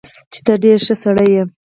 چې 0.31 0.39
تۀ 0.45 0.53
ډېر 0.63 0.79
ښۀ 0.85 0.95
سړے 1.03 1.25
ئې 1.33 1.41